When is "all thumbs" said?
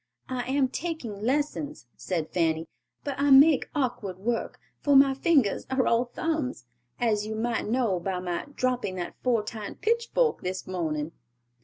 5.85-6.65